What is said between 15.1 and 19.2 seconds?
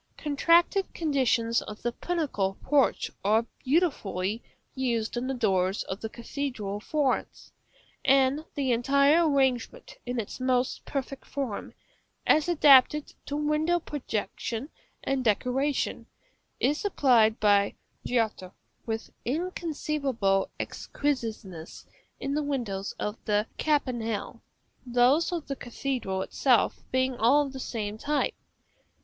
decoration, is applied by Giotto with